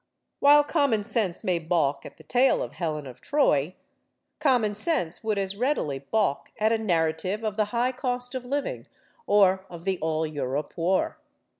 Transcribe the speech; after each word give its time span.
While 0.39 0.63
common 0.63 1.03
sense 1.03 1.43
may 1.43 1.59
balk 1.59 2.07
at 2.07 2.17
the 2.17 2.23
tale 2.23 2.63
of 2.63 2.71
Helen 2.73 3.05
of 3.05 3.21
Troy, 3.21 3.75
common 4.39 4.73
sense 4.73 5.23
would 5.23 5.37
as 5.37 5.55
readily 5.55 5.99
balk 5.99 6.49
at 6.59 6.71
a 6.71 6.79
narrative 6.79 7.43
of 7.43 7.55
the 7.55 7.65
high 7.65 7.91
cost 7.91 8.33
of 8.33 8.43
living 8.43 8.87
or 9.27 9.63
of 9.69 9.83
the 9.85 9.99
All 9.99 10.25
Europe 10.25 10.73
War. 10.75 11.19